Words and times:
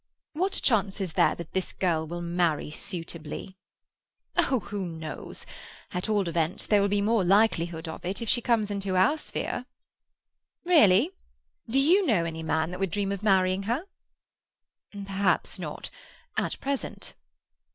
"What 0.33 0.53
chance 0.53 0.99
is 0.99 1.13
there 1.13 1.35
that 1.35 1.53
this 1.53 1.73
girl 1.73 2.07
will 2.07 2.23
marry 2.23 2.71
suitably?" 2.71 3.55
"Oh, 4.35 4.61
who 4.61 4.83
knows? 4.83 5.45
At 5.93 6.09
all 6.09 6.27
events, 6.27 6.65
there 6.65 6.81
will 6.81 6.87
be 6.89 7.03
more 7.03 7.23
likelihood 7.23 7.87
of 7.87 8.03
it 8.03 8.19
if 8.19 8.27
she 8.27 8.41
comes 8.41 8.71
into 8.71 8.95
our 8.95 9.15
sphere." 9.19 9.67
"Really? 10.65 11.11
Do 11.69 11.79
you 11.79 12.03
know 12.03 12.25
any 12.25 12.41
man 12.41 12.71
that 12.71 12.79
would 12.79 12.89
dream 12.89 13.11
of 13.11 13.21
marrying 13.21 13.61
her?" 13.69 13.83
"Perhaps 14.91 15.59
not, 15.59 15.91
at 16.35 16.59
present." 16.59 17.13